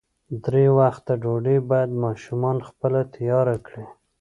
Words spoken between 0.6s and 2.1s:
وخته ډوډۍ باید